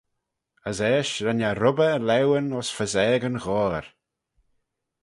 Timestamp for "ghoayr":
3.43-3.85